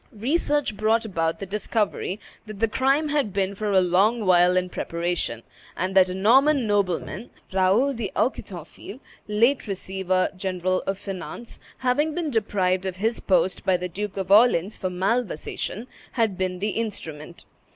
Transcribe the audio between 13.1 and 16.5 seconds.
post by the Duke of Orleans for malversation, had